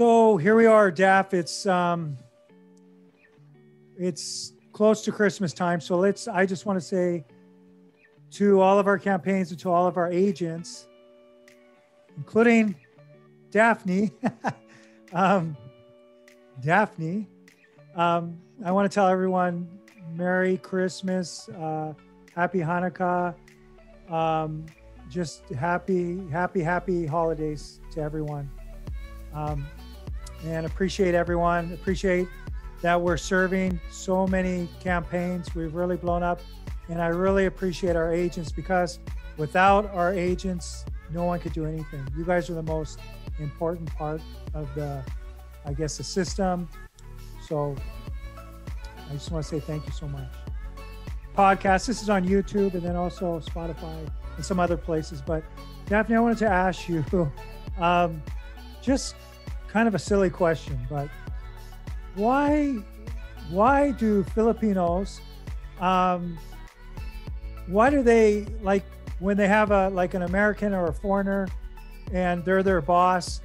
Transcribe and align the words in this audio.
So 0.00 0.38
here 0.38 0.56
we 0.56 0.64
are, 0.64 0.90
Daff. 0.90 1.34
It's 1.34 1.66
um, 1.66 2.16
it's 3.98 4.54
close 4.72 5.02
to 5.02 5.12
Christmas 5.12 5.52
time, 5.52 5.78
so 5.78 5.98
let's. 5.98 6.26
I 6.26 6.46
just 6.46 6.64
want 6.64 6.78
to 6.78 6.80
say 6.80 7.22
to 8.30 8.62
all 8.62 8.78
of 8.78 8.86
our 8.86 8.98
campaigns 8.98 9.50
and 9.50 9.60
to 9.60 9.70
all 9.70 9.86
of 9.86 9.98
our 9.98 10.10
agents, 10.10 10.88
including 12.16 12.76
Daphne, 13.50 14.10
um, 15.12 15.54
Daphne. 16.62 17.28
Um, 17.94 18.40
I 18.64 18.72
want 18.72 18.90
to 18.90 18.94
tell 18.94 19.06
everyone 19.06 19.68
Merry 20.14 20.56
Christmas, 20.56 21.46
uh, 21.50 21.92
Happy 22.34 22.60
Hanukkah, 22.60 23.34
um, 24.08 24.64
just 25.10 25.46
happy, 25.50 26.26
happy, 26.30 26.62
happy 26.62 27.04
holidays 27.04 27.80
to 27.92 28.00
everyone. 28.00 28.48
Um, 29.34 29.66
and 30.44 30.66
appreciate 30.66 31.14
everyone. 31.14 31.72
Appreciate 31.72 32.28
that 32.82 33.00
we're 33.00 33.16
serving 33.16 33.78
so 33.90 34.26
many 34.26 34.68
campaigns. 34.80 35.54
We've 35.54 35.74
really 35.74 35.96
blown 35.96 36.22
up. 36.22 36.40
And 36.88 37.00
I 37.00 37.08
really 37.08 37.46
appreciate 37.46 37.94
our 37.94 38.12
agents 38.12 38.50
because 38.50 38.98
without 39.36 39.88
our 39.94 40.12
agents, 40.12 40.84
no 41.12 41.24
one 41.24 41.38
could 41.40 41.52
do 41.52 41.64
anything. 41.64 42.06
You 42.16 42.24
guys 42.24 42.50
are 42.50 42.54
the 42.54 42.62
most 42.62 42.98
important 43.38 43.94
part 43.94 44.20
of 44.54 44.68
the, 44.74 45.04
I 45.64 45.72
guess, 45.72 45.98
the 45.98 46.04
system. 46.04 46.68
So 47.46 47.76
I 49.08 49.12
just 49.12 49.30
want 49.30 49.44
to 49.44 49.48
say 49.48 49.60
thank 49.60 49.86
you 49.86 49.92
so 49.92 50.08
much. 50.08 50.28
Podcast, 51.36 51.86
this 51.86 52.02
is 52.02 52.10
on 52.10 52.26
YouTube 52.26 52.74
and 52.74 52.82
then 52.82 52.96
also 52.96 53.40
Spotify 53.40 54.08
and 54.36 54.44
some 54.44 54.58
other 54.58 54.76
places. 54.76 55.22
But 55.22 55.44
Daphne, 55.86 56.16
I 56.16 56.20
wanted 56.20 56.38
to 56.38 56.48
ask 56.48 56.88
you 56.88 57.04
um, 57.78 58.22
just 58.82 59.14
kind 59.72 59.86
of 59.86 59.94
a 59.94 59.98
silly 59.98 60.30
question, 60.30 60.78
but 60.88 61.08
why 62.14 62.76
why 63.50 63.92
do 63.92 64.22
Filipinos 64.24 65.20
um, 65.80 66.38
why 67.68 67.88
do 67.88 68.02
they 68.02 68.46
like 68.62 68.84
when 69.18 69.36
they 69.36 69.48
have 69.48 69.70
a 69.70 69.88
like 69.90 70.14
an 70.14 70.22
American 70.22 70.74
or 70.74 70.86
a 70.86 70.92
foreigner 70.92 71.48
and 72.12 72.44
they're 72.44 72.62
their 72.62 72.80
boss 72.80 73.40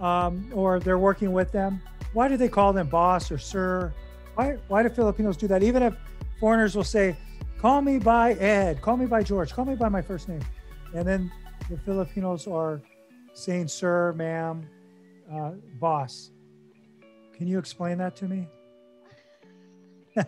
um, 0.00 0.50
or 0.54 0.80
they're 0.80 0.98
working 0.98 1.32
with 1.32 1.52
them? 1.52 1.80
Why 2.12 2.28
do 2.28 2.36
they 2.36 2.48
call 2.48 2.72
them 2.72 2.88
boss 2.88 3.30
or 3.30 3.38
sir? 3.38 3.92
Why 4.34 4.56
why 4.68 4.82
do 4.82 4.88
Filipinos 4.88 5.36
do 5.36 5.46
that? 5.48 5.62
Even 5.62 5.82
if 5.82 5.94
foreigners 6.40 6.74
will 6.74 6.84
say, 6.84 7.16
"Call 7.60 7.82
me 7.82 7.98
by 7.98 8.32
Ed," 8.34 8.80
"Call 8.80 8.96
me 8.96 9.06
by 9.06 9.22
George," 9.22 9.52
"Call 9.52 9.64
me 9.64 9.74
by 9.74 9.88
my 9.88 10.02
first 10.02 10.28
name," 10.28 10.42
and 10.94 11.06
then 11.06 11.30
the 11.70 11.76
Filipinos 11.78 12.46
are 12.46 12.80
saying 13.34 13.68
"sir," 13.68 14.12
"ma'am," 14.14 14.66
uh, 15.32 15.52
"boss." 15.80 16.30
Can 17.36 17.48
you 17.48 17.58
explain 17.58 17.98
that 17.98 18.14
to 18.16 18.26
me? 18.26 18.46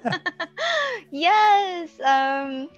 yes. 1.10 1.90
Um, 2.00 2.68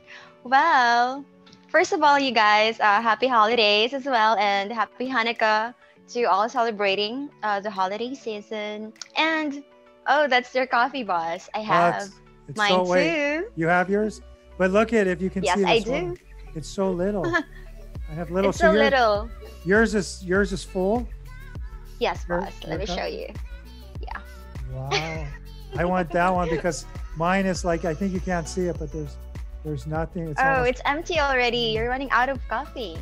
well, 0.45 1.25
first 1.69 1.93
of 1.93 2.03
all, 2.03 2.19
you 2.19 2.33
guys, 2.33 2.79
uh, 2.81 3.01
happy 3.01 3.27
holidays 3.27 3.95
as 3.95 4.05
well, 4.05 4.37
and 4.37 4.71
happy 4.71 5.09
Hanukkah 5.09 5.75
to 6.09 6.25
all 6.25 6.49
celebrating 6.49 7.31
uh, 7.43 7.61
the 7.61 7.71
holiday 7.71 8.15
season. 8.15 8.93
And 9.17 9.63
oh, 10.07 10.29
that's 10.29 10.55
your 10.55 10.67
coffee, 10.67 11.05
boss. 11.05 11.49
I 11.55 11.61
have 11.61 12.11
it's 12.49 12.57
mine 12.57 12.71
so, 12.71 12.95
too. 12.95 13.49
you 13.57 13.67
have 13.67 13.91
yours, 13.91 14.21
but 14.57 14.71
look 14.71 14.93
at 14.93 15.07
if 15.07 15.21
you 15.21 15.31
can 15.31 15.43
yes, 15.43 15.57
see. 15.57 15.61
Yes, 15.63 15.71
I 15.71 15.79
do. 15.81 15.91
One. 15.91 16.19
It's 16.55 16.69
so 16.69 16.91
little. 16.91 17.27
I 18.11 18.15
have 18.15 18.31
little. 18.31 18.51
It's 18.51 18.59
so, 18.59 18.73
so 18.73 18.79
little. 18.79 19.31
Yours 19.65 19.95
is 19.95 20.25
yours 20.25 20.53
is 20.53 20.65
full. 20.65 21.07
Yes, 21.99 22.25
boss. 22.25 22.53
Let 22.67 22.79
me 22.79 22.87
show 22.87 23.07
you. 23.07 23.33
Yeah. 24.01 24.21
Wow. 24.73 25.27
I 25.77 25.85
want 25.85 26.11
that 26.11 26.33
one 26.33 26.49
because 26.49 26.87
mine 27.17 27.47
is 27.47 27.65
like 27.65 27.85
I 27.85 27.95
think 27.95 28.13
you 28.13 28.21
can't 28.21 28.49
see 28.49 28.67
it, 28.67 28.79
but 28.79 28.93
there's 28.93 29.17
there's 29.65 29.87
nothing. 29.87 30.29
It's 30.29 30.41
oh, 30.41 30.45
almost... 30.45 30.71
it's 30.71 30.81
empty 30.85 31.19
already. 31.19 31.75
You're 31.75 31.89
running 31.89 32.11
out 32.11 32.29
of 32.29 32.41
coffee. 32.49 32.97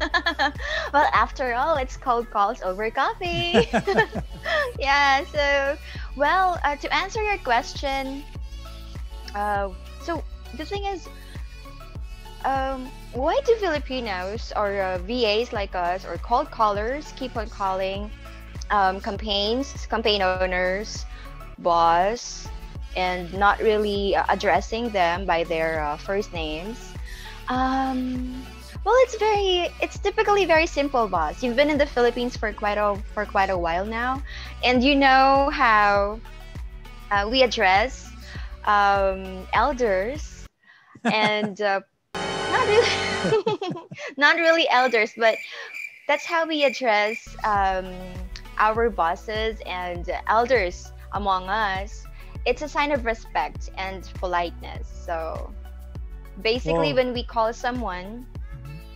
Yeah. 0.00 0.50
well, 0.94 1.10
after 1.12 1.54
all, 1.54 1.76
it's 1.76 1.96
cold 1.96 2.30
calls 2.30 2.62
over 2.62 2.90
coffee. 2.90 3.68
yeah. 4.78 5.24
So, 5.24 5.76
well, 6.16 6.58
uh, 6.64 6.76
to 6.76 6.94
answer 6.94 7.22
your 7.22 7.38
question, 7.38 8.22
uh, 9.34 9.70
so 10.02 10.22
the 10.56 10.64
thing 10.64 10.84
is, 10.86 11.08
um, 12.44 12.88
why 13.12 13.38
do 13.44 13.54
Filipinos 13.56 14.52
or 14.54 14.80
uh, 14.80 14.98
VAs 14.98 15.52
like 15.52 15.74
us 15.74 16.04
or 16.04 16.16
cold 16.18 16.50
callers 16.50 17.12
keep 17.16 17.36
on 17.36 17.50
calling 17.50 18.10
um, 18.70 19.00
campaigns, 19.00 19.86
campaign 19.86 20.22
owners, 20.22 21.04
boss, 21.58 22.48
and 22.96 23.32
not 23.34 23.60
really 23.60 24.16
uh, 24.16 24.24
addressing 24.28 24.90
them 24.90 25.24
by 25.24 25.44
their 25.44 25.82
uh, 25.82 25.96
first 25.96 26.32
names? 26.32 26.92
Um, 27.48 28.44
well, 28.84 28.94
it's 29.00 29.16
very, 29.18 29.68
it's 29.80 29.98
typically 29.98 30.44
very 30.44 30.66
simple, 30.66 31.08
boss. 31.08 31.42
You've 31.42 31.56
been 31.56 31.70
in 31.70 31.78
the 31.78 31.86
Philippines 31.86 32.36
for 32.36 32.52
quite 32.52 32.78
a 32.78 32.96
for 33.14 33.24
quite 33.24 33.50
a 33.50 33.58
while 33.58 33.84
now, 33.84 34.22
and 34.64 34.82
you 34.82 34.94
know 34.94 35.50
how 35.52 36.20
uh, 37.10 37.28
we 37.30 37.42
address 37.42 38.10
um, 38.64 39.46
elders 39.52 40.46
and 41.04 41.60
uh, 41.60 41.80
not 42.14 42.66
really, 42.66 43.74
not 44.16 44.36
really 44.36 44.68
elders, 44.68 45.12
but 45.16 45.36
that's 46.06 46.24
how 46.24 46.46
we 46.46 46.64
address 46.64 47.36
um, 47.44 47.92
our 48.58 48.90
bosses 48.90 49.60
and 49.66 50.08
elders 50.26 50.92
among 51.12 51.48
us. 51.48 52.04
It's 52.46 52.62
a 52.62 52.68
sign 52.68 52.92
of 52.92 53.04
respect 53.04 53.70
and 53.76 54.04
politeness. 54.14 54.88
So 54.88 55.52
basically, 56.42 56.92
Whoa. 56.92 57.02
when 57.02 57.12
we 57.12 57.22
call 57.22 57.52
someone 57.52 58.26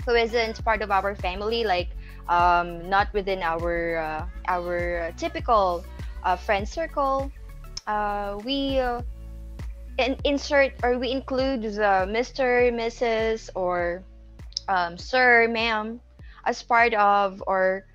who 0.05 0.15
isn't 0.15 0.63
part 0.65 0.83
of 0.83 0.91
our 0.91 1.15
family, 1.15 1.65
like 1.65 1.91
um, 2.29 2.89
not 2.89 3.13
within 3.13 3.43
our 3.43 3.97
uh, 3.97 4.27
our 4.49 5.13
typical 5.17 5.85
uh, 6.25 6.37
friend 6.37 6.69
circle, 6.69 7.31
uh, 7.87 8.39
we 8.45 8.79
uh, 8.79 9.03
in, 9.99 10.17
insert 10.25 10.73
or 10.83 10.99
we 10.99 11.11
include 11.11 11.63
the 11.63 12.07
Mr., 12.09 12.73
Mrs., 12.73 13.51
or 13.55 14.03
um, 14.69 14.97
Sir, 14.97 15.49
Ma'am 15.49 16.01
as 16.45 16.63
part 16.63 16.95
of, 16.95 17.43
or 17.47 17.87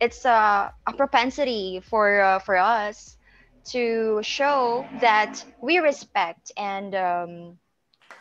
it's 0.00 0.24
a, 0.24 0.72
a 0.86 0.92
propensity 0.92 1.80
for 1.84 2.20
uh, 2.20 2.38
for 2.38 2.56
us 2.56 3.16
to 3.64 4.20
show 4.22 4.86
that 5.00 5.44
we 5.60 5.78
respect 5.78 6.50
and 6.56 6.94
um, 6.94 7.58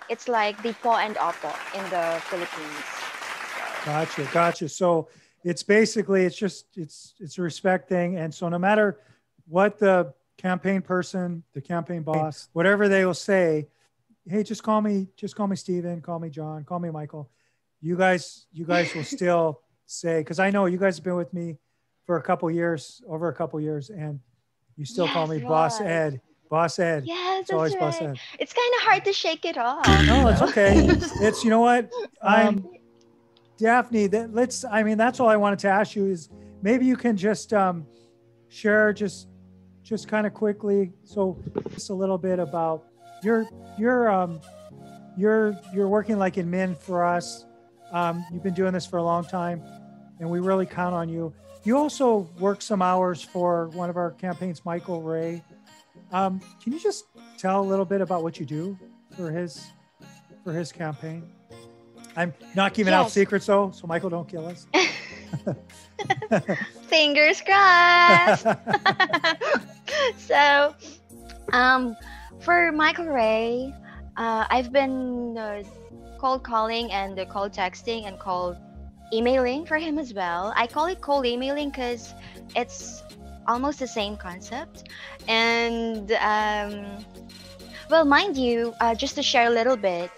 it's 0.09 0.28
like 0.28 0.62
the 0.62 0.73
po 0.73 0.95
and 0.95 1.16
opo 1.16 1.51
in 1.73 1.84
the 1.89 2.19
Philippines. 2.25 2.85
Gotcha, 3.85 4.28
gotcha. 4.34 4.68
So 4.68 5.07
it's 5.44 5.63
basically 5.63 6.25
it's 6.25 6.35
just 6.35 6.66
it's 6.75 7.13
it's 7.19 7.38
a 7.38 7.41
respect 7.41 7.88
thing, 7.88 8.18
and 8.18 8.34
so 8.34 8.50
no 8.50 8.59
matter 8.59 9.00
what 9.47 9.79
the 9.79 10.13
campaign 10.38 10.81
person, 10.81 11.44
the 11.53 11.62
campaign 11.62 12.03
boss, 12.03 12.50
whatever 12.53 12.89
they 12.89 13.06
will 13.06 13.13
say, 13.13 13.68
hey, 14.27 14.44
just 14.44 14.63
call 14.63 14.81
me, 14.81 15.07
just 15.15 15.36
call 15.36 15.48
me 15.48 15.56
Steven, 15.56 16.01
call 16.01 16.19
me 16.19 16.30
John, 16.30 16.63
call 16.63 16.80
me 16.80 16.89
Michael. 16.89 17.30
You 17.81 17.95
guys, 17.95 18.48
you 18.51 18.65
guys 18.65 18.94
will 18.94 19.04
still 19.18 19.62
say, 19.86 20.19
because 20.19 20.39
I 20.39 20.50
know 20.50 20.65
you 20.65 20.77
guys 20.77 20.98
have 20.98 21.04
been 21.04 21.15
with 21.15 21.33
me 21.33 21.57
for 22.09 22.17
a 22.17 22.23
couple 22.23 22.50
years, 22.50 23.03
over 23.07 23.27
a 23.27 23.33
couple 23.35 23.61
years, 23.61 23.91
and 23.91 24.19
you 24.77 24.83
still 24.83 25.06
yes, 25.06 25.13
call 25.13 25.27
me 25.27 25.38
Boss 25.38 25.79
Ed. 25.79 26.19
Boss 26.50 26.79
Ed. 26.79 27.03
Yes, 27.06 27.41
it's 27.41 27.51
always 27.51 27.73
right. 27.73 27.81
Boss 27.81 28.01
Ed. 28.01 28.19
It's 28.39 28.51
kind 28.51 28.73
of 28.77 28.81
hard 28.81 29.06
to 29.06 29.13
shake 29.13 29.45
it 29.45 29.59
off. 29.59 29.85
no, 30.07 30.27
it's 30.27 30.41
okay. 30.41 30.73
it's 31.21 31.44
you 31.44 31.51
know 31.51 31.59
what? 31.59 31.91
I'm 32.23 32.47
um, 32.47 32.69
Daphne. 33.59 34.07
That 34.07 34.33
let's. 34.33 34.65
I 34.65 34.81
mean, 34.81 34.97
that's 34.97 35.19
all 35.19 35.29
I 35.29 35.35
wanted 35.35 35.59
to 35.59 35.67
ask 35.67 35.95
you 35.95 36.07
is 36.07 36.29
maybe 36.63 36.83
you 36.83 36.97
can 36.97 37.15
just 37.15 37.53
um, 37.53 37.85
share 38.47 38.91
just 38.91 39.27
just 39.83 40.07
kind 40.07 40.25
of 40.25 40.33
quickly, 40.33 40.91
so 41.03 41.38
just 41.69 41.91
a 41.91 41.94
little 41.94 42.17
bit 42.17 42.39
about 42.39 42.85
your 43.21 43.45
your 43.77 44.09
um 44.09 44.41
you're 45.15 45.56
you're 45.75 45.88
working 45.88 46.17
like 46.17 46.39
in 46.39 46.50
men 46.50 46.73
for 46.73 47.06
us. 47.06 47.45
Um, 47.91 48.25
you've 48.33 48.41
been 48.41 48.56
doing 48.56 48.73
this 48.73 48.88
for 48.88 48.97
a 48.97 49.03
long 49.03 49.25
time, 49.25 49.61
and 50.19 50.27
we 50.27 50.39
really 50.39 50.65
count 50.65 50.95
on 50.95 51.07
you. 51.07 51.31
You 51.63 51.77
also 51.77 52.29
work 52.39 52.61
some 52.61 52.81
hours 52.81 53.21
for 53.21 53.67
one 53.69 53.89
of 53.89 53.97
our 53.97 54.11
campaigns, 54.11 54.63
Michael 54.65 55.01
Ray. 55.01 55.44
Um, 56.11 56.39
can 56.63 56.73
you 56.73 56.79
just 56.79 57.06
tell 57.38 57.61
a 57.61 57.67
little 57.67 57.85
bit 57.85 58.01
about 58.01 58.23
what 58.23 58.39
you 58.39 58.45
do 58.45 58.77
for 59.15 59.31
his 59.31 59.67
for 60.44 60.53
his 60.53 60.71
campaign? 60.71 61.29
I'm 62.15 62.33
not 62.56 62.73
giving 62.73 62.91
yes. 62.91 63.06
out 63.06 63.11
secrets 63.11 63.45
though, 63.45 63.71
so 63.71 63.88
Michael, 63.88 64.09
don't 64.09 64.27
kill 64.27 64.47
us. 64.47 64.67
Fingers 66.88 67.41
crossed. 67.41 68.47
so, 70.17 70.75
um, 71.53 71.95
for 72.39 72.71
Michael 72.71 73.06
Ray, 73.06 73.73
uh, 74.17 74.45
I've 74.50 74.71
been 74.71 75.38
uh, 75.38 75.63
cold 76.17 76.44
calling 76.44 76.91
and 76.91 77.19
uh, 77.19 77.25
cold 77.25 77.51
texting 77.51 78.07
and 78.07 78.17
cold 78.19 78.57
emailing 79.13 79.65
for 79.65 79.77
him 79.77 79.97
as 79.97 80.13
well. 80.13 80.53
I 80.56 80.67
call 80.67 80.85
it 80.85 81.01
cold 81.01 81.25
emailing 81.25 81.69
because 81.69 82.13
it's 82.56 83.03
almost 83.47 83.79
the 83.79 83.88
same 83.88 84.15
concept. 84.17 84.89
And 85.27 86.11
um, 86.13 87.06
well, 87.89 88.06
mind 88.06 88.38
you, 88.38 88.73
uh, 88.79 88.95
just 88.95 89.15
to 89.15 89.23
share 89.23 89.47
a 89.47 89.50
little 89.50 89.77
bit, 89.77 90.11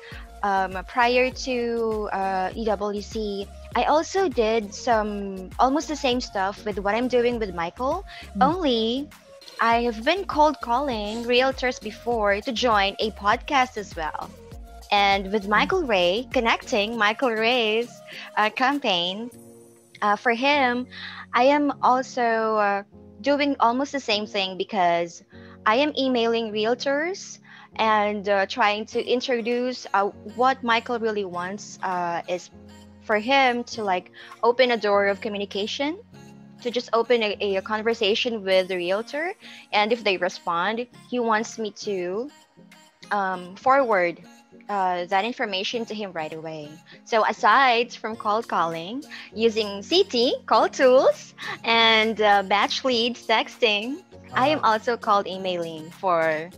um, 0.44 0.84
prior 0.88 1.30
to 1.30 2.10
uh, 2.12 2.50
EWC, 2.50 3.48
I 3.76 3.84
also 3.86 4.28
did 4.28 4.74
some 4.74 5.50
almost 5.60 5.88
the 5.88 5.96
same 5.96 6.20
stuff 6.20 6.66
with 6.66 6.80
what 6.80 6.96
I'm 6.96 7.08
doing 7.08 7.40
with 7.40 7.56
Michael, 7.56 8.06
mm. 8.36 8.44
only 8.44 9.08
I 9.62 9.84
have 9.84 10.04
been 10.04 10.26
cold 10.26 10.60
calling 10.60 11.24
realtors 11.24 11.80
before 11.80 12.42
to 12.42 12.52
join 12.52 12.96
a 13.00 13.12
podcast 13.12 13.78
as 13.78 13.96
well. 13.96 14.30
And 14.92 15.32
with. 15.32 15.48
Michael 15.48 15.84
Ray, 15.84 16.28
connecting 16.34 16.98
Michael 16.98 17.32
Ray's 17.32 17.90
uh, 18.38 18.50
campaign, 18.50 19.32
uh, 20.02 20.16
for 20.16 20.34
him, 20.34 20.88
I 21.34 21.44
am 21.44 21.74
also 21.82 22.22
uh, 22.22 22.84
doing 23.22 23.56
almost 23.60 23.92
the 23.92 24.00
same 24.00 24.26
thing 24.26 24.58
because 24.58 25.24
I 25.66 25.76
am 25.76 25.94
emailing 25.98 26.52
realtors 26.52 27.40
and 27.76 28.28
uh, 28.28 28.46
trying 28.48 28.86
to 28.88 29.06
introduce 29.06 29.88
uh, 29.94 30.10
what 30.36 30.64
Michael 30.64 31.00
really 31.00 31.26
wants 31.26 31.80
uh, 31.84 32.22
is 32.28 32.50
for 33.04 33.18
him 33.18 33.64
to 33.64 33.84
like 33.84 34.12
open 34.44 34.72
a 34.72 34.78
door 34.78 35.08
of 35.08 35.22
communication 35.22 36.00
to 36.62 36.70
just 36.70 36.90
open 36.94 37.24
a, 37.24 37.56
a, 37.56 37.62
conversation 37.62 38.44
with 38.44 38.68
the 38.68 38.76
realtor 38.76 39.34
and 39.74 39.92
if 39.92 40.04
they 40.04 40.18
respond 40.18 40.86
he 41.10 41.20
wants 41.20 41.58
me 41.58 41.72
to 41.72 42.30
um, 43.12 43.56
forward 43.56 44.22
uh, 44.70 45.06
that 45.06 45.26
information 45.26 45.86
to 45.86 45.94
him 45.94 46.12
right 46.12 46.34
away. 46.34 46.70
So 47.06 47.26
aside 47.26 47.94
from 47.94 48.16
cold 48.16 48.48
calling, 48.48 49.04
using 49.34 49.84
CT, 49.84 50.46
call 50.46 50.70
tools, 50.70 51.34
and 51.64 52.20
uh, 52.22 52.44
batch 52.44 52.84
leads 52.84 53.26
texting. 53.26 54.04
I 54.34 54.48
am 54.48 54.60
also 54.64 54.96
called 54.96 55.28
emailing 55.28 55.90
for 55.92 56.50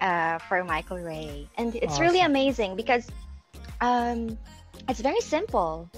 uh, 0.00 0.38
for 0.38 0.64
Michael 0.64 0.98
Ray, 0.98 1.48
and 1.58 1.74
it's 1.74 1.94
awesome. 1.94 2.02
really 2.02 2.20
amazing 2.20 2.76
because 2.76 3.06
um, 3.80 4.38
it's 4.88 5.00
very 5.00 5.20
simple. 5.20 5.90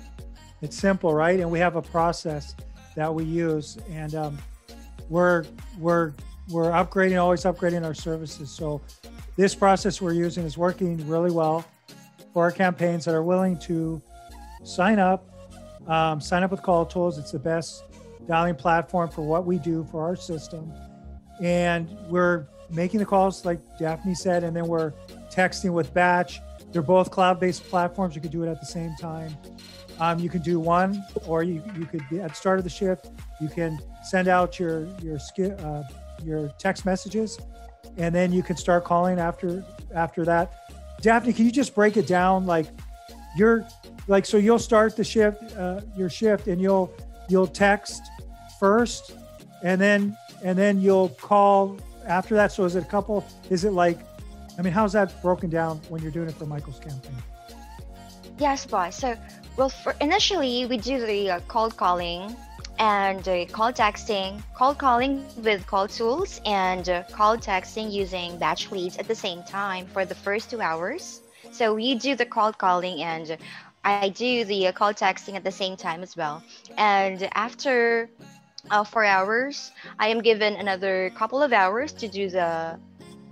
it's 0.62 0.76
simple, 0.76 1.14
right? 1.14 1.40
And 1.40 1.50
we 1.50 1.58
have 1.58 1.76
a 1.76 1.82
process 1.82 2.54
that 2.94 3.12
we 3.12 3.24
use, 3.24 3.78
and 3.90 4.14
um, 4.14 4.38
we're 5.08 5.44
we're 5.78 6.12
we're 6.50 6.70
upgrading, 6.70 7.20
always 7.20 7.44
upgrading 7.44 7.84
our 7.84 7.94
services. 7.94 8.50
So 8.50 8.80
this 9.36 9.54
process 9.54 10.00
we're 10.00 10.14
using 10.14 10.44
is 10.44 10.56
working 10.56 11.06
really 11.08 11.30
well 11.30 11.64
for 12.32 12.42
our 12.44 12.52
campaigns 12.52 13.04
that 13.04 13.14
are 13.14 13.22
willing 13.22 13.58
to 13.60 14.00
sign 14.64 14.98
up, 14.98 15.28
um, 15.86 16.20
sign 16.20 16.42
up 16.42 16.50
with 16.50 16.62
Call 16.62 16.86
Tools. 16.86 17.18
It's 17.18 17.32
the 17.32 17.38
best 17.38 17.84
dialing 18.26 18.54
platform 18.54 19.08
for 19.08 19.22
what 19.22 19.46
we 19.46 19.58
do 19.58 19.86
for 19.90 20.02
our 20.02 20.16
system. 20.16 20.72
And 21.42 21.88
we're 22.08 22.46
making 22.70 23.00
the 23.00 23.06
calls, 23.06 23.44
like 23.44 23.60
Daphne 23.78 24.14
said, 24.14 24.44
and 24.44 24.54
then 24.56 24.66
we're 24.66 24.92
texting 25.32 25.72
with 25.72 25.92
Batch. 25.94 26.40
They're 26.72 26.82
both 26.82 27.10
cloud 27.10 27.40
based 27.40 27.64
platforms. 27.64 28.14
You 28.14 28.20
could 28.20 28.30
do 28.30 28.42
it 28.42 28.48
at 28.48 28.60
the 28.60 28.66
same 28.66 28.94
time. 29.00 29.36
Um, 30.00 30.18
you 30.18 30.28
can 30.28 30.42
do 30.42 30.60
one, 30.60 31.02
or 31.26 31.42
you, 31.42 31.62
you 31.76 31.86
could 31.86 32.02
be 32.08 32.20
at 32.20 32.30
the 32.30 32.34
start 32.34 32.58
of 32.58 32.64
the 32.64 32.70
shift. 32.70 33.08
You 33.40 33.48
can 33.48 33.78
send 34.04 34.28
out 34.28 34.58
your 34.58 34.86
your 35.02 35.18
uh, 35.58 35.82
your 36.24 36.48
text 36.58 36.84
messages 36.84 37.38
and 37.96 38.14
then 38.14 38.32
you 38.32 38.42
can 38.42 38.56
start 38.56 38.84
calling 38.84 39.18
after 39.18 39.64
after 39.94 40.24
that. 40.24 40.52
Daphne, 41.00 41.32
can 41.32 41.44
you 41.44 41.52
just 41.52 41.74
break 41.74 41.96
it 41.96 42.06
down? 42.06 42.46
Like 42.46 42.66
you're 43.36 43.66
like 44.06 44.26
so 44.26 44.36
you'll 44.36 44.58
start 44.58 44.96
the 44.96 45.04
shift 45.04 45.42
uh, 45.56 45.80
your 45.96 46.10
shift 46.10 46.48
and 46.48 46.60
you'll 46.60 46.92
you'll 47.28 47.46
text 47.46 48.02
first 48.58 49.12
and 49.62 49.80
then 49.80 50.16
and 50.42 50.56
then 50.56 50.80
you'll 50.80 51.10
call 51.10 51.78
after 52.06 52.34
that. 52.34 52.52
So 52.52 52.64
is 52.64 52.76
it 52.76 52.84
a 52.84 52.86
couple? 52.86 53.24
Is 53.50 53.64
it 53.64 53.72
like 53.72 53.98
I 54.58 54.62
mean, 54.62 54.72
how's 54.72 54.92
that 54.94 55.22
broken 55.22 55.50
down 55.50 55.80
when 55.88 56.02
you're 56.02 56.10
doing 56.10 56.28
it 56.28 56.34
for 56.34 56.46
Michael's 56.46 56.80
campaign? 56.80 57.14
Yes, 58.38 58.66
boss. 58.66 58.96
So, 58.96 59.16
well, 59.56 59.68
for 59.68 59.94
initially 60.00 60.66
we 60.66 60.78
do 60.78 61.04
the 61.04 61.30
uh, 61.30 61.40
cold 61.46 61.76
calling 61.76 62.36
and 62.78 63.28
uh, 63.28 63.46
call 63.46 63.72
texting, 63.72 64.42
call 64.54 64.74
calling 64.74 65.18
with 65.20 65.46
call 65.66 65.68
tools, 65.68 66.22
and 66.26 66.88
uh, 66.88 67.02
call 67.12 67.36
texting 67.36 67.90
using 67.92 68.38
batch 68.38 68.70
leads 68.70 68.96
at 68.98 69.06
the 69.08 69.14
same 69.14 69.42
time 69.42 69.86
for 69.86 70.04
the 70.04 70.14
first 70.14 70.50
two 70.50 70.60
hours. 70.60 71.22
So 71.50 71.76
you 71.76 71.98
do 71.98 72.14
the 72.16 72.26
call 72.26 72.52
calling 72.52 73.02
and 73.02 73.38
I 73.84 74.08
do 74.08 74.44
the 74.44 74.68
uh, 74.68 74.72
call 74.72 74.84
texting 74.94 75.24
at 75.24 75.34
the 75.44 75.50
same 75.52 75.76
time 75.76 75.94
as 75.94 76.06
well. 76.06 76.42
And 76.76 77.28
after 77.34 78.10
uh, 78.70 78.84
four 78.84 79.04
hours, 79.04 79.70
I 79.98 80.08
am 80.08 80.20
given 80.20 80.54
another 80.56 81.10
couple 81.16 81.42
of 81.42 81.52
hours 81.52 81.92
to 81.94 82.08
do 82.08 82.30
the 82.30 82.78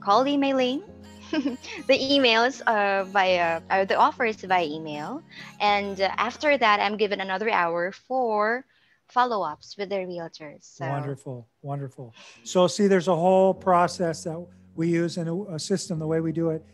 call 0.01 0.27
emailing. 0.27 0.83
the 1.33 1.99
emails 1.99 2.61
uh, 2.67 3.05
via 3.05 3.61
uh, 3.71 3.85
the 3.85 3.97
offers 3.97 4.37
via 4.37 4.65
email 4.65 5.23
and 5.59 6.01
uh, 6.01 6.09
after 6.17 6.57
that 6.57 6.79
i'm 6.81 6.97
given 6.97 7.21
another 7.21 7.51
hour 7.51 7.91
for 7.93 8.65
follow-ups 9.09 9.77
with 9.79 9.89
their 9.89 10.07
realtors. 10.07 10.77
So. 10.77 10.89
Wonderful, 10.89 11.49
wonderful. 11.63 12.15
So 12.45 12.67
see, 12.67 12.87
there's 12.87 13.09
a 13.09 13.17
whole 13.17 13.55
process 13.55 14.25
that 14.25 14.45
we 14.75 14.89
use 14.89 15.17
in 15.17 15.29
a, 15.29 15.43
a 15.55 15.59
system 15.59 15.99
the 15.99 16.07
way 16.07 16.21
we 16.21 16.33
do 16.33 16.51
it, 16.51 16.65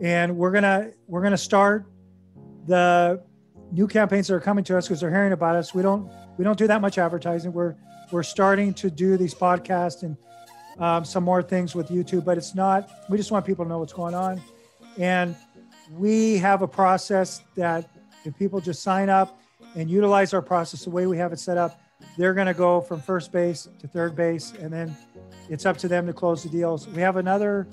and 0.00 0.36
we're 0.36 0.52
gonna 0.52 0.90
we're 1.06 1.22
gonna 1.22 1.36
start 1.36 1.86
the 2.66 3.22
new 3.72 3.86
campaigns 3.86 4.28
that 4.28 4.34
are 4.34 4.40
coming 4.40 4.64
to 4.64 4.76
us 4.76 4.86
because 4.86 5.00
they're 5.00 5.10
hearing 5.10 5.32
about 5.32 5.56
us. 5.56 5.74
We 5.74 5.82
don't 5.82 6.10
we 6.36 6.44
don't 6.44 6.58
do 6.58 6.66
that 6.66 6.80
much 6.80 6.98
advertising. 6.98 7.52
We're 7.52 7.76
we're 8.12 8.22
starting 8.22 8.74
to 8.74 8.90
do 8.90 9.16
these 9.16 9.34
podcasts 9.34 10.02
and 10.02 10.16
um, 10.78 11.04
some 11.04 11.24
more 11.24 11.42
things 11.42 11.74
with 11.74 11.88
YouTube, 11.88 12.24
but 12.24 12.36
it's 12.36 12.54
not. 12.54 12.90
We 13.08 13.16
just 13.16 13.30
want 13.30 13.46
people 13.46 13.64
to 13.64 13.68
know 13.68 13.78
what's 13.78 13.92
going 13.92 14.14
on, 14.14 14.42
and 14.98 15.34
we 15.92 16.36
have 16.38 16.62
a 16.62 16.68
process 16.68 17.42
that 17.54 17.88
if 18.24 18.36
people 18.36 18.60
just 18.60 18.82
sign 18.82 19.08
up 19.08 19.40
and 19.76 19.90
utilize 19.90 20.34
our 20.34 20.42
process 20.42 20.84
the 20.84 20.90
way 20.90 21.06
we 21.06 21.18
have 21.18 21.32
it 21.32 21.38
set 21.38 21.56
up, 21.56 21.80
they're 22.16 22.34
going 22.34 22.46
to 22.46 22.54
go 22.54 22.80
from 22.80 23.00
first 23.00 23.30
base 23.30 23.68
to 23.78 23.86
third 23.86 24.16
base, 24.16 24.52
and 24.60 24.72
then 24.72 24.96
it's 25.48 25.66
up 25.66 25.76
to 25.78 25.88
them 25.88 26.06
to 26.06 26.12
close 26.12 26.42
the 26.42 26.48
deals. 26.48 26.88
We 26.88 27.02
have 27.02 27.16
another, 27.16 27.68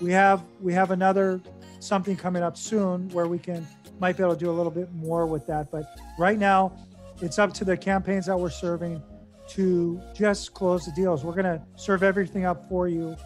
we 0.00 0.12
have 0.12 0.42
we 0.60 0.72
have 0.72 0.92
another 0.92 1.40
something 1.80 2.16
coming 2.16 2.42
up 2.42 2.56
soon 2.56 3.08
where 3.10 3.26
we 3.26 3.38
can 3.38 3.66
might 3.98 4.16
be 4.16 4.22
able 4.22 4.34
to 4.34 4.38
do 4.38 4.50
a 4.50 4.52
little 4.52 4.70
bit 4.70 4.92
more 4.94 5.26
with 5.26 5.46
that. 5.46 5.70
But 5.70 5.98
right 6.18 6.38
now, 6.38 6.72
it's 7.20 7.38
up 7.38 7.52
to 7.54 7.64
the 7.64 7.76
campaigns 7.76 8.26
that 8.26 8.38
we're 8.38 8.50
serving 8.50 9.02
to 9.48 10.00
just 10.14 10.54
close 10.54 10.86
the 10.86 10.92
deals. 10.92 11.24
We're 11.24 11.32
going 11.32 11.44
to 11.44 11.62
serve 11.76 12.02
everything 12.02 12.44
up 12.44 12.68
for 12.68 12.88
you, 12.88 13.16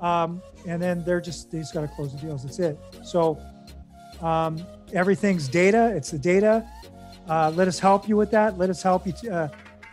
um, 0.00 0.42
and 0.66 0.80
then 0.80 1.04
they're 1.04 1.20
just 1.20 1.50
they 1.50 1.58
just 1.58 1.74
got 1.74 1.82
to 1.82 1.88
close 1.88 2.12
the 2.12 2.18
deals. 2.18 2.42
That's 2.42 2.58
it. 2.58 2.78
So 3.02 3.38
um, 4.22 4.64
everything's 4.92 5.48
data. 5.48 5.92
It's 5.94 6.10
the 6.10 6.18
data 6.18 6.66
uh, 7.28 7.52
let 7.54 7.68
us 7.68 7.78
help 7.78 8.08
you 8.08 8.16
with 8.16 8.30
that. 8.32 8.58
Let 8.58 8.70
us 8.70 8.82
help 8.82 9.06
you 9.06 9.30
uh, 9.30 9.48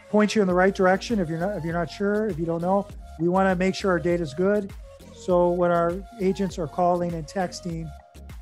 point 0.10 0.36
you 0.36 0.42
in 0.42 0.48
the 0.48 0.54
right 0.54 0.76
direction 0.76 1.20
if 1.20 1.30
you're 1.30 1.40
not 1.40 1.58
if 1.58 1.64
you're 1.64 1.74
not 1.74 1.90
sure 1.90 2.28
if 2.28 2.38
you 2.38 2.46
don't 2.46 2.62
know. 2.62 2.88
We 3.20 3.30
want 3.30 3.48
to 3.48 3.56
make 3.56 3.76
sure 3.76 3.92
our 3.92 4.00
data 4.00 4.24
is 4.24 4.34
good. 4.34 4.72
So 5.16 5.50
when 5.52 5.72
our 5.72 5.94
agents 6.20 6.58
are 6.58 6.68
calling 6.68 7.14
and 7.14 7.26
texting, 7.26 7.90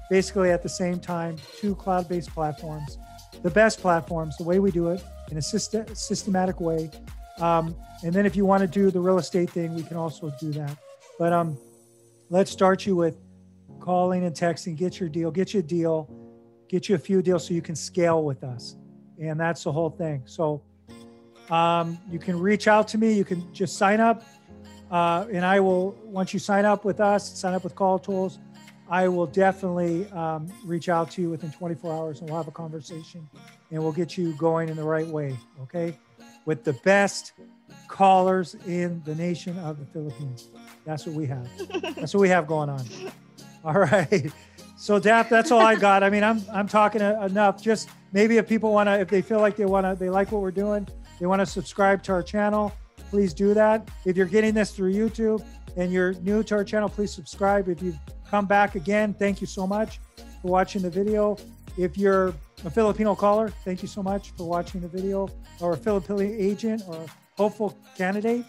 basically 0.10 0.52
at 0.52 0.64
the 0.64 0.70
same 0.70 1.00
time, 1.00 1.36
two 1.58 1.76
cloud-based 1.76 2.30
platforms, 2.30 2.98
the 3.44 3.50
best 3.50 3.82
platforms, 3.82 4.38
the 4.38 4.46
way 4.46 4.60
we 4.60 4.72
do 4.72 4.88
it 4.88 5.04
in 5.30 5.38
a 5.38 5.42
syst- 5.42 5.98
systematic 5.98 6.62
way. 6.62 6.90
Um, 7.40 7.76
and 8.04 8.14
then 8.14 8.26
if 8.26 8.38
you 8.38 8.46
want 8.46 8.62
to 8.62 8.68
do 8.68 8.92
the 8.92 9.00
real 9.00 9.18
estate 9.18 9.50
thing, 9.50 9.76
we 9.76 9.84
can 9.84 9.98
also 9.98 10.32
do 10.40 10.52
that. 10.54 10.78
But 11.18 11.34
um, 11.34 11.58
let's 12.30 12.50
start 12.50 12.86
you 12.86 12.96
with 12.96 13.18
calling 13.82 14.24
and 14.24 14.34
texting. 14.34 14.78
Get 14.78 15.02
your 15.02 15.10
deal. 15.10 15.32
Get 15.32 15.54
you 15.54 15.60
a 15.60 15.64
deal. 15.64 16.10
Get 16.70 16.88
you 16.88 16.96
a 16.96 17.00
few 17.00 17.22
deals 17.22 17.46
so 17.46 17.54
you 17.54 17.62
can 17.62 17.76
scale 17.76 18.24
with 18.24 18.44
us 18.44 18.76
and 19.20 19.40
that's 19.40 19.64
the 19.64 19.72
whole 19.72 19.90
thing. 19.90 20.24
So 20.26 20.62
um, 21.50 21.98
you 22.10 22.20
can 22.20 22.40
reach 22.40 22.68
out 22.68 22.88
to 22.90 22.98
me. 22.98 23.14
You 23.14 23.26
can 23.26 23.52
just 23.54 23.78
sign 23.78 24.00
up, 24.00 24.24
uh, 24.92 25.26
and 25.32 25.46
I 25.46 25.60
will. 25.60 25.92
Once 26.04 26.34
you 26.34 26.40
sign 26.40 26.66
up 26.66 26.86
with 26.86 27.00
us, 27.00 27.38
sign 27.38 27.54
up 27.54 27.64
with 27.64 27.76
Call 27.76 28.00
Tools, 28.00 28.40
I 28.90 29.08
will 29.08 29.28
definitely 29.28 30.10
um, 30.12 30.48
reach 30.66 30.90
out 30.90 31.12
to 31.12 31.22
you 31.22 31.30
within 31.30 31.52
24 31.52 31.94
hours, 31.94 32.20
and 32.22 32.30
we'll 32.30 32.38
have 32.38 32.48
a 32.48 32.52
conversation, 32.52 33.28
and 33.72 33.82
we'll 33.82 33.92
get 33.92 34.18
you 34.18 34.34
going 34.34 34.70
in 34.70 34.78
the 34.78 34.84
right 34.84 35.08
way. 35.08 35.38
Okay, 35.64 35.98
with 36.46 36.64
the 36.64 36.74
best 36.74 37.34
callers 37.88 38.56
in 38.68 39.02
the 39.06 39.16
nation 39.16 39.58
of 39.60 39.80
the 39.80 39.86
Philippines. 39.88 40.50
That's 40.86 41.06
what 41.06 41.16
we 41.16 41.26
have. 41.28 41.48
That's 41.96 42.14
what 42.14 42.22
we 42.22 42.30
have 42.30 42.48
going 42.48 42.70
on. 42.70 42.86
All 43.64 43.74
right. 43.74 44.32
So, 44.82 44.98
Daph, 44.98 45.28
that's 45.28 45.52
all 45.52 45.60
I 45.60 45.76
got. 45.76 46.04
I 46.04 46.10
mean, 46.10 46.24
I'm 46.24 46.42
I'm 46.54 46.66
talking 46.66 47.02
enough. 47.02 47.62
Just 47.62 47.90
maybe 48.14 48.38
if 48.38 48.48
people 48.48 48.72
want 48.72 48.88
to, 48.88 48.98
if 48.98 49.10
they 49.10 49.22
feel 49.22 49.42
like 49.42 49.58
they 49.58 49.66
want 49.66 49.86
to, 49.86 49.94
they 49.94 50.10
like 50.10 50.32
what 50.32 50.42
we're 50.42 50.52
doing, 50.52 50.88
they 51.20 51.26
want 51.26 51.42
to 51.42 51.46
subscribe 51.46 52.02
to 52.04 52.14
our 52.14 52.24
channel, 52.24 52.72
please 53.10 53.34
do 53.34 53.54
that. 53.54 53.90
If 54.06 54.16
you're 54.16 54.26
getting 54.26 54.54
this 54.54 54.72
through 54.72 54.94
YouTube 54.94 55.46
and 55.76 55.92
you're 55.92 56.14
new 56.22 56.44
to 56.44 56.56
our 56.56 56.64
channel, 56.64 56.88
please 56.88 57.12
subscribe. 57.12 57.68
If 57.68 57.82
you've 57.82 58.00
come 58.30 58.46
back 58.46 58.76
again, 58.76 59.14
thank 59.14 59.42
you 59.42 59.48
so 59.48 59.68
much 59.68 60.00
for 60.42 60.48
watching 60.48 60.82
the 60.82 60.90
video. 60.90 61.36
If 61.78 61.98
you're 61.98 62.34
a 62.64 62.70
Filipino 62.70 63.16
caller, 63.16 63.50
thank 63.66 63.82
you 63.82 63.90
so 63.90 64.02
much 64.02 64.32
for 64.38 64.48
watching 64.48 64.80
the 64.80 64.88
video, 64.88 65.30
or 65.60 65.74
a 65.74 65.78
Filipino 65.78 66.22
agent 66.22 66.84
or 66.88 67.06
hopeful 67.36 67.78
candidate, 67.98 68.46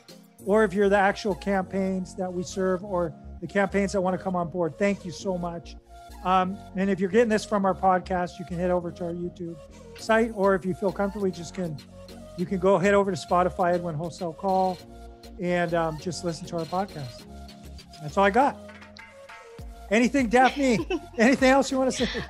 or 0.47 0.63
if 0.63 0.75
you're 0.75 0.89
the 0.89 0.97
actual 0.97 1.35
campaigns 1.35 2.15
that 2.15 2.33
we 2.33 2.45
serve 2.45 2.85
or 2.85 3.13
the 3.41 3.49
campaigns 3.49 3.91
that 3.93 4.01
want 4.01 4.17
to 4.17 4.23
come 4.23 4.37
on 4.37 4.49
board, 4.49 4.79
thank 4.79 5.05
you 5.05 5.11
so 5.11 5.37
much. 5.37 5.75
Um, 6.25 6.59
and 6.77 6.91
if 6.91 7.01
you're 7.01 7.11
getting 7.11 7.29
this 7.29 7.45
from 7.45 7.65
our 7.65 7.75
podcast, 7.75 8.39
you 8.39 8.45
can 8.45 8.59
head 8.59 8.71
over 8.71 8.91
to 8.91 9.05
our 9.05 9.13
YouTube 9.13 9.57
site, 9.99 10.33
or 10.35 10.55
if 10.55 10.65
you 10.67 10.75
feel 10.75 10.93
comfortable, 10.93 11.27
you 11.27 11.33
just 11.33 11.55
can 11.55 11.77
you 12.37 12.47
can 12.47 12.59
go 12.59 12.79
head 12.79 12.95
over 12.95 13.11
to 13.11 13.17
Spotify 13.17 13.75
Edwin 13.75 13.95
Wholesale 13.95 14.33
Call 14.33 14.79
and 15.41 15.75
um, 15.75 15.99
just 15.99 16.25
listen 16.25 16.47
to 16.49 16.59
our 16.59 16.65
podcast. 16.65 17.25
That's 18.03 18.17
all 18.17 18.25
I 18.25 18.31
got. 18.31 18.59
Anything, 19.91 20.29
Daphne? 20.29 20.87
anything 21.19 21.51
else 21.51 21.71
you 21.71 21.79
want 21.79 21.93
to 21.93 22.07
say? 22.07 22.23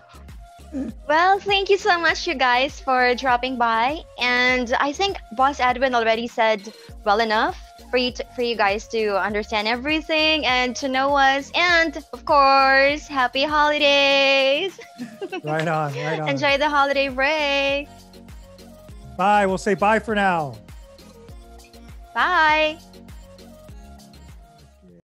Well, 1.09 1.41
thank 1.41 1.69
you 1.69 1.79
so 1.79 1.99
much, 1.99 2.27
you 2.27 2.35
guys, 2.35 2.79
for 2.81 3.15
dropping 3.15 3.57
by. 3.57 4.03
And 4.21 4.73
I 4.79 4.93
think 4.93 5.19
Boss 5.33 5.59
Edwin 5.59 5.95
already 5.95 6.29
said 6.29 6.73
well 7.05 7.21
enough 7.21 7.59
for 7.91 7.97
you 7.97 8.13
to, 8.13 8.25
for 8.37 8.43
you 8.43 8.57
guys 8.57 8.87
to 8.89 9.19
understand 9.21 9.67
everything 9.67 10.47
and 10.47 10.77
to 10.77 10.89
know 10.89 11.17
us. 11.17 11.51
And 11.55 11.97
of 12.13 12.25
course, 12.25 13.09
happy 13.09 13.43
holidays! 13.43 14.79
right 15.45 15.67
on, 15.67 15.93
right 15.95 16.21
on. 16.21 16.29
Enjoy 16.29 16.57
the 16.57 16.69
holiday 16.69 17.09
break. 17.09 17.89
Bye. 19.17 19.47
We'll 19.47 19.59
say 19.59 19.75
bye 19.75 19.99
for 19.99 20.15
now. 20.15 20.57
Bye. 22.15 22.79